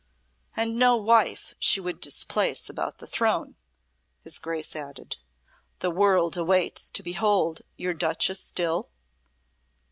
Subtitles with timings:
[0.55, 3.55] "And no wife she would displace about the throne,"
[4.21, 5.17] his Grace added.
[5.77, 8.89] "The world waits to behold your Duchess still?"